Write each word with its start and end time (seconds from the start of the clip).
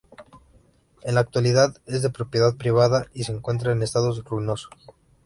En 1.03 1.13
la 1.13 1.21
actualidad 1.21 1.77
es 1.85 2.01
de 2.01 2.09
propiedad 2.09 2.55
privada 2.57 3.05
y 3.13 3.23
se 3.25 3.33
encuentra 3.33 3.71
en 3.71 3.83
estado 3.83 4.19
ruinoso. 4.23 4.69